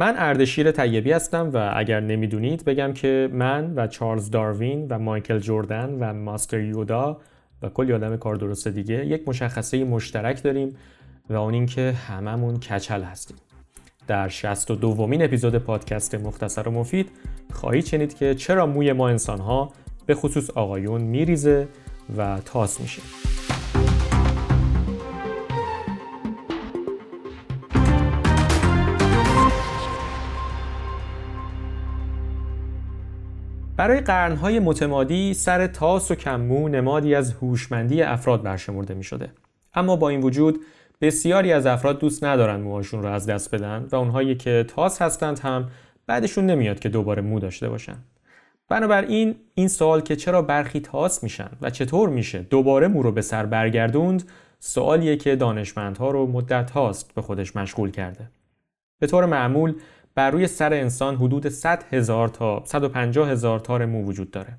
من 0.00 0.14
اردشیر 0.16 0.70
طیبی 0.70 1.12
هستم 1.12 1.50
و 1.54 1.72
اگر 1.76 2.00
نمی‌دونید 2.00 2.64
بگم 2.64 2.92
که 2.92 3.28
من 3.32 3.72
و 3.76 3.86
چارلز 3.86 4.30
داروین 4.30 4.86
و 4.90 4.98
مایکل 4.98 5.38
جوردن 5.38 5.90
و 6.00 6.12
ماستر 6.12 6.60
یودا 6.60 7.20
و 7.62 7.68
کلی 7.68 7.92
آدم 7.92 8.16
کار 8.16 8.36
درست 8.36 8.68
دیگه 8.68 9.06
یک 9.06 9.28
مشخصه 9.28 9.84
مشترک 9.84 10.42
داریم 10.42 10.76
و 11.30 11.34
اون 11.34 11.54
اینکه 11.54 11.92
هممون 11.92 12.60
کچل 12.60 13.02
هستیم. 13.02 13.36
در 14.06 14.28
62 14.28 14.76
دومین 14.76 15.22
اپیزود 15.22 15.58
پادکست 15.58 16.14
مختصر 16.14 16.68
و 16.68 16.70
مفید 16.70 17.10
خواهید 17.52 17.86
شنید 17.86 18.16
که 18.16 18.34
چرا 18.34 18.66
موی 18.66 18.92
ما 18.92 19.08
انسان 19.08 19.40
ها 19.40 19.72
به 20.06 20.14
خصوص 20.14 20.50
آقایون 20.50 21.00
میریزه 21.00 21.68
و 22.16 22.40
تاس 22.44 22.80
میشه. 22.80 23.02
برای 33.78 34.00
قرنهای 34.00 34.60
متمادی 34.60 35.34
سر 35.34 35.66
تاس 35.66 36.10
و 36.10 36.14
کممو 36.14 36.68
نمادی 36.68 37.14
از 37.14 37.32
هوشمندی 37.32 38.02
افراد 38.02 38.42
برشمرده 38.42 38.94
می 38.94 39.04
شده. 39.04 39.30
اما 39.74 39.96
با 39.96 40.08
این 40.08 40.20
وجود 40.20 40.60
بسیاری 41.00 41.52
از 41.52 41.66
افراد 41.66 41.98
دوست 41.98 42.24
ندارن 42.24 42.60
موهاشون 42.60 43.02
رو 43.02 43.08
از 43.08 43.26
دست 43.26 43.54
بدن 43.54 43.86
و 43.92 43.96
اونهایی 43.96 44.34
که 44.34 44.64
تاس 44.68 45.02
هستند 45.02 45.38
هم 45.38 45.70
بعدشون 46.06 46.46
نمیاد 46.46 46.78
که 46.78 46.88
دوباره 46.88 47.22
مو 47.22 47.40
داشته 47.40 47.68
باشن. 47.68 47.96
بنابراین 48.68 49.34
این 49.54 49.68
سوال 49.68 50.00
که 50.00 50.16
چرا 50.16 50.42
برخی 50.42 50.80
تاس 50.80 51.22
میشن 51.22 51.50
و 51.60 51.70
چطور 51.70 52.08
میشه 52.08 52.38
دوباره 52.38 52.88
مو 52.88 53.02
رو 53.02 53.12
به 53.12 53.22
سر 53.22 53.46
برگردوند 53.46 54.30
سوالیه 54.58 55.16
که 55.16 55.36
دانشمندها 55.36 56.10
رو 56.10 56.26
مدت 56.26 56.70
هاست 56.70 57.14
به 57.14 57.22
خودش 57.22 57.56
مشغول 57.56 57.90
کرده. 57.90 58.30
به 58.98 59.06
طور 59.06 59.26
معمول 59.26 59.74
بر 60.18 60.30
روی 60.30 60.46
سر 60.46 60.72
انسان 60.72 61.16
حدود 61.16 61.48
100 61.48 61.84
هزار 61.90 62.28
تا 62.28 62.62
150 62.64 63.30
هزار 63.30 63.60
تار 63.60 63.86
مو 63.86 64.04
وجود 64.04 64.30
داره 64.30 64.56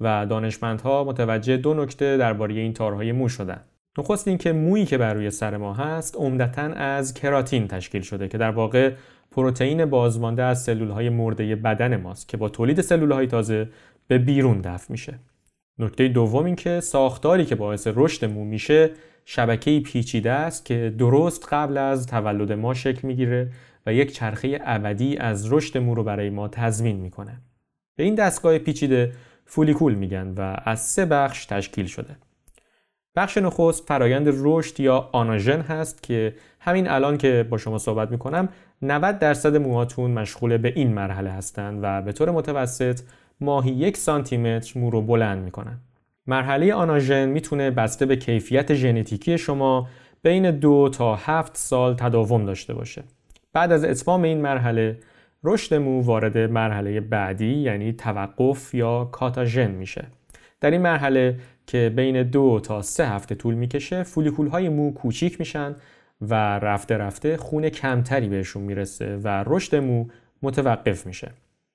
و 0.00 0.26
دانشمندها 0.26 1.04
متوجه 1.04 1.56
دو 1.56 1.74
نکته 1.74 2.16
درباره 2.16 2.54
این 2.54 2.72
تارهای 2.72 3.12
مو 3.12 3.28
شدن. 3.28 3.60
نخست 3.98 4.28
اینکه 4.28 4.52
مویی 4.52 4.86
که 4.86 4.98
بر 4.98 5.14
روی 5.14 5.30
سر 5.30 5.56
ما 5.56 5.74
هست 5.74 6.16
عمدتا 6.16 6.62
از 6.62 7.14
کراتین 7.14 7.68
تشکیل 7.68 8.02
شده 8.02 8.28
که 8.28 8.38
در 8.38 8.50
واقع 8.50 8.92
پروتئین 9.30 9.84
بازمانده 9.84 10.42
از 10.42 10.62
سلولهای 10.62 11.08
مرده 11.08 11.56
بدن 11.56 11.96
ماست 11.96 12.28
که 12.28 12.36
با 12.36 12.48
تولید 12.48 12.80
سلولهای 12.80 13.26
تازه 13.26 13.68
به 14.08 14.18
بیرون 14.18 14.60
دفع 14.60 14.92
میشه. 14.92 15.18
نکته 15.78 16.08
دوم 16.08 16.44
این 16.44 16.56
که 16.56 16.80
ساختاری 16.80 17.44
که 17.44 17.54
باعث 17.54 17.88
رشد 17.94 18.24
مو 18.24 18.44
میشه 18.44 18.90
شبکه 19.24 19.80
پیچیده 19.80 20.30
است 20.30 20.64
که 20.64 20.94
درست 20.98 21.48
قبل 21.50 21.78
از 21.78 22.06
تولد 22.06 22.52
ما 22.52 22.74
شکل 22.74 23.08
می‌گیره 23.08 23.50
و 23.88 23.92
یک 23.94 24.12
چرخه 24.12 24.60
ابدی 24.64 25.16
از 25.16 25.52
رشد 25.52 25.78
مو 25.78 25.94
رو 25.94 26.04
برای 26.04 26.30
ما 26.30 26.48
تضمین 26.48 26.96
می‌کنه. 26.96 27.40
به 27.96 28.04
این 28.04 28.14
دستگاه 28.14 28.58
پیچیده 28.58 29.12
فولیکول 29.44 29.94
میگن 29.94 30.34
و 30.36 30.56
از 30.64 30.80
سه 30.80 31.04
بخش 31.06 31.46
تشکیل 31.46 31.86
شده. 31.86 32.16
بخش 33.16 33.38
نخست 33.38 33.88
فرایند 33.88 34.28
رشد 34.28 34.80
یا 34.80 35.08
آناژن 35.12 35.60
هست 35.60 36.02
که 36.02 36.34
همین 36.60 36.88
الان 36.88 37.18
که 37.18 37.46
با 37.50 37.58
شما 37.58 37.78
صحبت 37.78 38.10
می‌کنم 38.10 38.48
90 38.82 39.18
درصد 39.18 39.56
موهاتون 39.56 40.10
مشغول 40.10 40.56
به 40.56 40.72
این 40.76 40.92
مرحله 40.92 41.30
هستند 41.30 41.80
و 41.82 42.02
به 42.02 42.12
طور 42.12 42.30
متوسط 42.30 43.00
ماهی 43.40 43.70
یک 43.70 43.96
سانتی 43.96 44.36
متر 44.36 44.78
مو 44.80 44.90
رو 44.90 45.02
بلند 45.02 45.44
می‌کنن. 45.44 45.78
مرحله 46.26 46.74
آناژن 46.74 47.28
می‌تونه 47.28 47.70
بسته 47.70 48.06
به 48.06 48.16
کیفیت 48.16 48.74
ژنتیکی 48.74 49.38
شما 49.38 49.88
بین 50.22 50.50
دو 50.50 50.88
تا 50.92 51.14
هفت 51.14 51.56
سال 51.56 51.94
تداوم 51.94 52.44
داشته 52.44 52.74
باشه. 52.74 53.04
بعد 53.52 53.72
از 53.72 53.84
اتمام 53.84 54.22
این 54.22 54.40
مرحله 54.40 54.98
رشد 55.44 55.74
مو 55.74 56.02
وارد 56.02 56.38
مرحله 56.38 57.00
بعدی 57.00 57.54
یعنی 57.54 57.92
توقف 57.92 58.74
یا 58.74 59.04
کاتاژن 59.04 59.70
میشه. 59.70 60.04
در 60.60 60.70
این 60.70 60.82
مرحله 60.82 61.38
که 61.66 61.92
بین 61.96 62.22
دو 62.22 62.60
تا 62.62 62.82
سه 62.82 63.08
هفته 63.08 63.34
طول 63.34 63.54
می‌کشه 63.54 64.02
فولیکول 64.02 64.48
های 64.48 64.68
مو 64.68 64.92
کوچیک 64.92 65.40
میشن 65.40 65.76
و 66.20 66.34
رفته 66.58 66.96
رفته 66.96 67.36
خون 67.36 67.68
کمتری 67.68 68.28
بهشون 68.28 68.62
می‌رسه 68.62 69.16
و 69.16 69.44
رشد 69.46 69.76
مو 69.76 70.06
متوقف 70.42 71.06
میشه. 71.06 71.30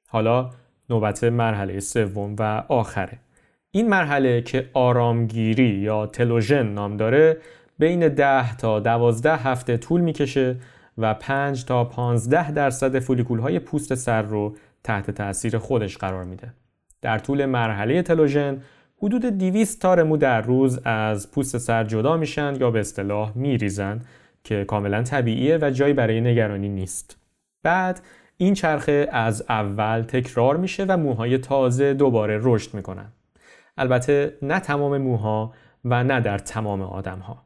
حالا 0.07 0.49
نوبت 0.89 1.23
مرحله 1.23 1.79
سوم 1.79 2.35
و 2.39 2.63
آخره. 2.67 3.19
این 3.71 3.89
مرحله 3.89 4.41
که 4.41 4.69
آرامگیری 4.73 5.69
یا 5.69 6.05
تلوژن 6.05 6.67
نام 6.67 6.97
داره 6.97 7.37
بین 7.79 8.07
10 8.07 8.57
تا 8.57 8.79
12 8.79 9.35
هفته 9.35 9.77
طول 9.77 10.01
می‌کشه 10.01 10.55
و 10.97 11.13
5 11.13 11.65
تا 11.65 11.83
15 11.83 12.51
درصد 12.51 12.99
فولیکول 12.99 13.39
های 13.39 13.59
پوست 13.59 13.95
سر 13.95 14.21
رو 14.21 14.55
تحت 14.83 15.11
تاثیر 15.11 15.57
خودش 15.57 15.97
قرار 15.97 16.23
میده. 16.23 16.53
در 17.01 17.19
طول 17.19 17.45
مرحله 17.45 18.01
تلوژن 18.01 18.61
حدود 18.97 19.25
200 19.25 19.81
تار 19.81 20.03
مو 20.03 20.17
در 20.17 20.41
روز 20.41 20.79
از 20.85 21.31
پوست 21.31 21.57
سر 21.57 21.83
جدا 21.83 22.17
میشن 22.17 22.55
یا 22.59 22.71
به 22.71 22.79
اصطلاح 22.79 23.31
میریزن 23.35 24.01
که 24.43 24.65
کاملا 24.65 25.03
طبیعیه 25.03 25.57
و 25.61 25.69
جایی 25.69 25.93
برای 25.93 26.21
نگرانی 26.21 26.69
نیست. 26.69 27.17
بعد 27.63 28.01
این 28.37 28.53
چرخه 28.53 29.07
از 29.11 29.45
اول 29.49 30.01
تکرار 30.01 30.57
میشه 30.57 30.85
و 30.87 30.97
موهای 30.97 31.37
تازه 31.37 31.93
دوباره 31.93 32.39
رشد 32.43 32.73
می‌کنن. 32.73 33.11
البته 33.77 34.37
نه 34.41 34.59
تمام 34.59 34.97
موها 34.97 35.53
و 35.85 36.03
نه 36.03 36.21
در 36.21 36.37
تمام 36.37 36.81
آدم 36.81 37.19
ها. 37.19 37.43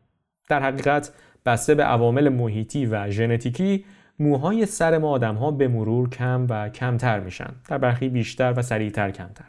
در 0.50 0.64
حقیقت 0.64 1.12
بسته 1.48 1.76
به 1.76 1.84
عوامل 1.84 2.30
محیطی 2.30 2.86
و 2.86 3.10
ژنتیکی 3.10 3.86
موهای 4.20 4.66
سر 4.66 4.98
ما 4.98 5.10
آدم 5.10 5.36
ها 5.36 5.52
به 5.52 5.68
مرور 5.68 6.10
کم 6.10 6.48
و 6.50 6.70
کمتر 6.70 7.20
میشن. 7.20 7.54
در 7.70 7.78
برخی 7.78 8.10
بیشتر 8.10 8.54
و 8.58 8.62
سریعتر 8.62 9.12
کمتر. 9.12 9.46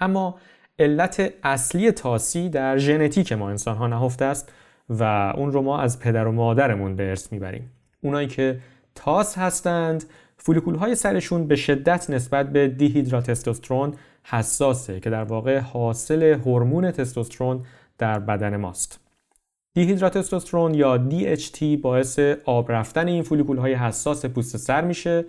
اما 0.00 0.38
علت 0.78 1.32
اصلی 1.42 1.92
تاسی 1.92 2.48
در 2.48 2.78
ژنتیک 2.78 3.32
ما 3.32 3.50
انسان 3.50 3.76
ها 3.76 3.86
نهفته 3.86 4.24
است 4.24 4.52
و 4.88 5.02
اون 5.36 5.52
رو 5.52 5.62
ما 5.62 5.80
از 5.80 6.00
پدر 6.00 6.26
و 6.26 6.32
مادرمون 6.32 6.96
به 6.96 7.08
ارث 7.08 7.32
می‌بریم. 7.32 7.70
اونایی 8.00 8.28
که 8.28 8.60
تاس 8.94 9.38
هستند 9.38 10.04
فولیکول 10.36 10.74
های 10.74 10.94
سرشون 10.94 11.46
به 11.46 11.56
شدت 11.56 12.10
نسبت 12.10 12.52
به 12.52 12.68
دیهیدراتستوسترون 12.68 13.94
حساسه 14.24 15.00
که 15.00 15.10
در 15.10 15.24
واقع 15.24 15.58
حاصل 15.58 16.22
هورمون 16.22 16.90
تستوسترون 16.90 17.64
در 17.98 18.18
بدن 18.18 18.56
ماست. 18.56 19.03
دیهیدراتستوسترون 19.74 20.74
یا 20.74 21.08
DHT 21.10 21.62
باعث 21.82 22.18
آب 22.44 22.72
رفتن 22.72 23.08
این 23.08 23.22
فولیکول 23.22 23.58
های 23.58 23.74
حساس 23.74 24.26
پوست 24.26 24.56
سر 24.56 24.84
میشه 24.84 25.24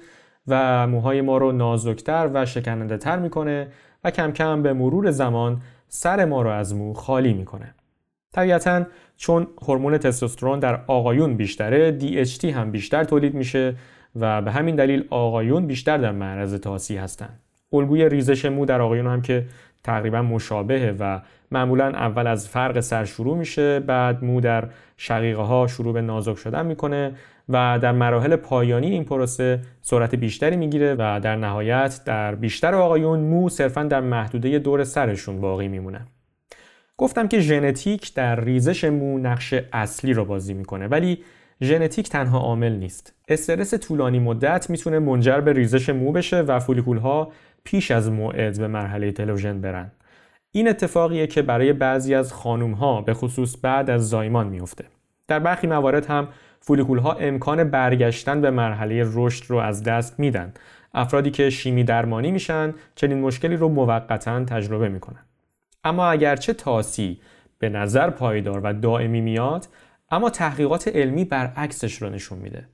و 0.48 0.88
موهای 0.88 1.22
ما 1.22 1.38
رو 1.38 1.52
نازکتر 1.52 2.30
و 2.34 2.46
شکننده 2.46 2.98
تر 2.98 3.20
می‌کنه 3.20 3.68
و 4.04 4.12
کم 4.12 4.32
کم 4.32 4.64
به 4.64 4.74
مرور 4.74 5.12
زمان 5.12 5.62
سر 5.88 6.26
ما 6.26 6.42
رو 6.42 6.50
از 6.50 6.76
مو 6.76 6.94
خالی 6.94 7.34
می‌کنه. 7.34 7.76
طبیعتا 8.34 8.86
چون 9.18 9.48
هورمون 9.62 9.98
تستوسترون 9.98 10.60
در 10.60 10.82
آقایون 10.88 11.38
بیشتره 11.38 12.00
DHT 12.00 12.46
هم 12.46 12.72
بیشتر 12.72 13.04
تولید 13.04 13.34
میشه 13.34 13.76
و 14.16 14.42
به 14.42 14.52
همین 14.52 14.76
دلیل 14.76 15.06
آقایون 15.10 15.68
بیشتر 15.68 15.98
در 15.98 16.12
معرض 16.12 16.54
تاسی 16.54 16.98
هستن. 16.98 17.40
الگوی 17.76 18.10
ریزش 18.10 18.46
مو 18.46 18.66
در 18.66 18.82
آقایون 18.82 19.08
هم 19.08 19.22
که 19.22 19.46
تقریبا 19.84 20.22
مشابهه 20.22 20.96
و 21.00 21.20
معمولا 21.52 21.88
اول 21.88 22.28
از 22.28 22.50
فرق 22.50 22.80
سر 22.80 23.06
شروع 23.06 23.38
میشه 23.38 23.80
بعد 23.80 24.24
مو 24.24 24.42
در 24.42 24.68
شقیقه 24.98 25.42
ها 25.42 25.68
شروع 25.68 25.94
به 25.94 26.02
نازک 26.02 26.38
شدن 26.38 26.66
می‌کنه 26.66 27.12
و 27.50 27.80
در 27.82 27.92
مراحل 27.92 28.36
پایانی 28.36 28.88
این 28.88 29.04
پروسه 29.04 29.60
سرعت 29.82 30.16
بیشتری 30.16 30.56
می‌گیره 30.58 30.96
و 31.00 31.20
در 31.24 31.36
نهایت 31.36 32.02
در 32.06 32.36
بیشتر 32.36 32.76
آقایون 32.76 33.20
مو 33.20 33.50
صرفا 33.50 33.84
در 33.84 34.02
محدوده 34.02 34.60
دور 34.60 34.84
سرشون 34.84 35.42
باقی 35.42 35.68
میمونه. 35.68 36.06
گفتم 36.98 37.28
که 37.28 37.40
ژنتیک 37.40 38.14
در 38.14 38.40
ریزش 38.40 38.84
مو 38.84 39.18
نقش 39.18 39.54
اصلی 39.74 40.14
رو 40.14 40.26
بازی 40.26 40.54
می‌کنه 40.54 40.88
ولی 40.88 41.24
ژنتیک 41.62 42.10
تنها 42.10 42.40
عامل 42.40 42.72
نیست. 42.72 43.14
استرس 43.28 43.74
طولانی 43.74 44.20
مدت 44.20 44.70
می‌تونه 44.70 45.00
منجر 45.00 45.40
به 45.40 45.54
ریزش 45.54 45.90
مو 45.90 46.12
بشه 46.12 46.42
و 46.42 46.60
فولیکول 46.60 46.98
ها 46.98 47.32
پیش 47.66 47.92
از 47.92 48.12
موعد 48.12 48.60
به 48.60 48.68
مرحله 48.68 49.12
تلوژن 49.12 49.62
برن. 49.62 49.92
این 50.52 50.68
اتفاقیه 50.68 51.28
که 51.28 51.42
برای 51.42 51.74
بعضی 51.74 52.16
از 52.16 52.34
خانوم 52.34 52.72
ها 52.72 53.02
به 53.02 53.14
خصوص 53.14 53.56
بعد 53.62 53.90
از 53.90 54.10
زایمان 54.10 54.48
میفته 54.48 54.86
در 55.28 55.40
برخی 55.40 55.68
موارد 55.68 56.06
هم 56.06 56.28
فولیکول 56.60 56.98
ها 56.98 57.14
امکان 57.14 57.64
برگشتن 57.64 58.42
به 58.42 58.52
مرحله 58.52 59.04
رشد 59.14 59.46
رو 59.50 59.58
از 59.58 59.84
دست 59.84 60.20
میدن. 60.20 60.54
افرادی 60.94 61.32
که 61.32 61.50
شیمی 61.50 61.84
درمانی 61.84 62.32
میشن 62.32 62.74
چنین 62.96 63.22
مشکلی 63.22 63.56
رو 63.56 63.70
موقتا 63.70 64.46
تجربه 64.46 64.90
می‌کنن. 64.90 65.26
اما 65.84 66.08
اگرچه 66.08 66.54
تاسی 66.54 67.20
به 67.60 67.70
نظر 67.70 68.10
پایدار 68.10 68.62
و 68.64 68.74
دائمی 68.74 69.22
میاد 69.22 69.68
اما 70.12 70.30
تحقیقات 70.30 70.88
علمی 70.88 71.26
برعکسش 71.26 72.02
رو 72.02 72.10
نشون 72.10 72.38
میده. 72.38 72.68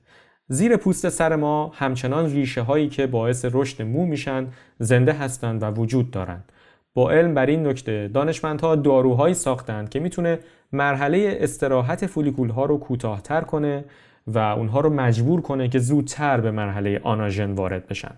زیر 0.48 0.76
پوست 0.76 1.08
سر 1.08 1.36
ما 1.36 1.72
همچنان 1.74 2.32
ریشه 2.32 2.62
هایی 2.62 2.88
که 2.88 3.06
باعث 3.06 3.46
رشد 3.52 3.82
مو 3.82 4.06
میشن 4.06 4.46
زنده 4.78 5.12
هستند 5.12 5.62
و 5.62 5.66
وجود 5.66 6.10
دارند. 6.10 6.52
با 6.94 7.10
علم 7.10 7.34
بر 7.34 7.46
این 7.46 7.66
نکته 7.66 8.10
دانشمندها 8.14 8.76
داروهایی 8.76 9.34
ساختند 9.34 9.88
که 9.88 10.00
می‌تونه 10.00 10.38
مرحله 10.72 11.38
استراحت 11.40 12.06
فولیکول 12.06 12.48
ها 12.48 12.64
رو 12.64 12.78
کوتاهتر 12.78 13.40
کنه 13.40 13.84
و 14.26 14.38
اونها 14.38 14.80
رو 14.80 14.90
مجبور 14.90 15.40
کنه 15.40 15.68
که 15.68 15.78
زودتر 15.78 16.40
به 16.40 16.50
مرحله 16.50 17.00
آناژن 17.02 17.52
وارد 17.52 17.86
بشن. 17.86 18.16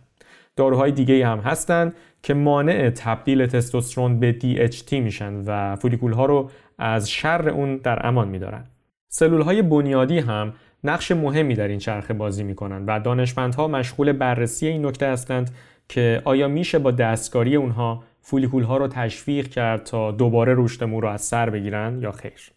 داروهای 0.57 0.93
دیگه 0.93 1.27
هم 1.27 1.39
هستن 1.39 1.93
که 2.23 2.35
مانع 2.35 2.91
تبدیل 2.91 3.47
تستوسترون 3.47 4.21
به 4.21 4.37
DHT 4.41 4.93
میشن 4.93 5.43
و 5.47 5.77
فولیکول 5.77 6.13
ها 6.13 6.27
رو 6.27 6.51
از 6.79 7.11
شر 7.11 7.49
اون 7.49 7.77
در 7.77 8.07
امان 8.07 8.29
میدارن. 8.29 8.65
سلول 9.09 9.41
های 9.41 9.63
بنیادی 9.63 10.19
هم 10.19 10.53
نقش 10.85 11.13
مهمی 11.13 11.55
در 11.55 11.69
این 11.69 11.79
چرخه 11.79 12.15
بازی 12.15 12.45
می‌کنن 12.45 12.85
و 12.87 13.01
دانشمندها 13.01 13.69
مشغول 13.69 14.13
بررسی 14.13 14.67
این 14.67 14.87
نکته 14.87 15.07
هستند 15.07 15.51
که 15.89 16.23
آیا 16.25 16.49
میشه 16.49 16.79
با 16.79 16.91
دستکاری 16.91 17.57
اونها 17.57 18.05
فولیکول 18.21 18.63
ها 18.63 18.77
رو 18.77 18.89
تشویق 18.89 19.49
کرد 19.49 19.85
تا 19.85 20.11
دوباره 20.11 20.55
رشد 20.57 20.85
مو 20.85 21.01
رو 21.01 21.09
از 21.09 21.21
سر 21.21 21.51
بگیرن 21.51 21.99
یا 22.03 22.13
خیر؟ 22.13 22.53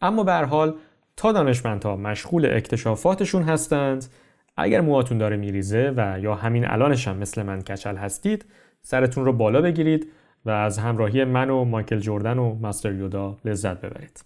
اما 0.00 0.24
به 0.24 0.32
حال 0.32 0.74
تا 1.16 1.32
دانشمندها 1.32 1.96
مشغول 1.96 2.46
اکتشافاتشون 2.46 3.42
هستند 3.42 4.06
اگر 4.56 4.80
موهاتون 4.80 5.18
داره 5.18 5.36
میریزه 5.36 5.92
و 5.96 6.20
یا 6.20 6.34
همین 6.34 6.70
الانش 6.70 7.08
هم 7.08 7.16
مثل 7.16 7.42
من 7.42 7.62
کچل 7.62 7.96
هستید 7.96 8.44
سرتون 8.82 9.24
رو 9.24 9.32
بالا 9.32 9.60
بگیرید 9.60 10.12
و 10.44 10.50
از 10.50 10.78
همراهی 10.78 11.24
من 11.24 11.50
و 11.50 11.64
مایکل 11.64 11.98
جوردن 11.98 12.38
و 12.38 12.54
مستر 12.54 12.92
یودا 12.92 13.36
لذت 13.44 13.80
ببرید. 13.80 14.24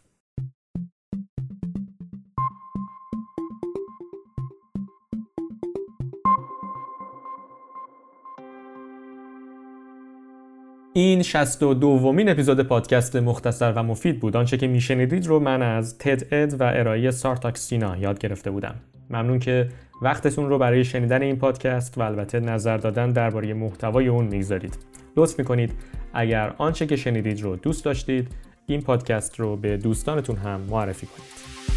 این 10.95 11.23
62 11.23 11.75
دومین 11.75 12.29
اپیزود 12.29 12.61
پادکست 12.61 13.17
مختصر 13.17 13.73
و 13.73 13.83
مفید 13.83 14.21
بود. 14.21 14.37
آنچه 14.37 14.57
که 14.57 14.67
میشنیدید 14.67 15.27
رو 15.27 15.41
من 15.41 15.63
از 15.63 15.99
تد 15.99 16.35
اد 16.35 16.61
و 16.61 16.65
ارائه 16.65 17.11
سارتاکسینا 17.11 17.97
یاد 17.97 18.19
گرفته 18.19 18.51
بودم. 18.51 18.75
ممنون 19.11 19.39
که 19.39 19.69
وقتتون 20.03 20.49
رو 20.49 20.59
برای 20.59 20.85
شنیدن 20.85 21.23
این 21.23 21.37
پادکست 21.37 21.99
و 21.99 22.03
البته 22.03 22.41
نظر 22.41 22.77
دادن 22.77 23.11
درباره 23.11 23.55
محتوای 23.55 24.09
اون 24.09 24.25
می‌گذارید. 24.25 24.79
لطف 25.17 25.39
می‌کنید. 25.39 25.73
اگر 26.15 26.55
آنچه 26.59 26.87
که 26.87 26.97
شنیدید 26.97 27.43
رو 27.43 27.57
دوست 27.57 27.85
داشتید 27.85 28.29
این 28.67 28.81
پادکست 28.83 29.41
رو 29.41 29.57
به 29.57 29.77
دوستانتون 29.77 30.37
هم 30.37 30.61
معرفی 30.61 31.07
کنید. 31.07 31.72